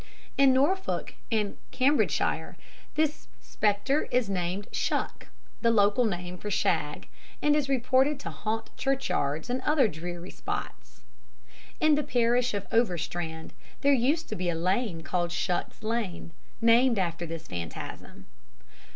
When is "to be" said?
14.29-14.49